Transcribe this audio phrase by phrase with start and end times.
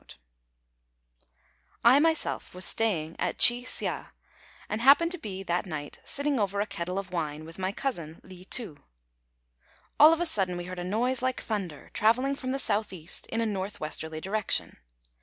[1.83, 4.13] I myself was staying at Chi hsia,
[4.67, 8.19] and happened to be that night sitting over a kettle of wine with my cousin
[8.23, 8.77] Li Tu.
[9.99, 13.27] All of a sudden we heard a noise like thunder, travelling from the south east
[13.27, 14.77] in a north westerly direction.